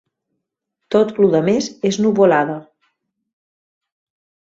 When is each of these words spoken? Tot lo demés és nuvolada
Tot 0.95 1.13
lo 1.19 1.27
demés 1.35 1.69
és 1.91 2.01
nuvolada 2.07 2.59